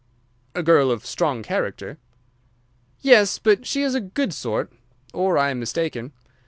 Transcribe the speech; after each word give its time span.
"A 0.55 0.63
girl 0.63 0.89
of 0.89 1.05
strong 1.05 1.43
character." 1.43 1.99
"Yes, 3.01 3.37
but 3.37 3.67
she 3.67 3.83
is 3.83 3.93
a 3.93 4.01
good 4.01 4.33
sort, 4.33 4.73
or 5.13 5.37
I 5.37 5.51
am 5.51 5.59
mistaken. 5.59 6.11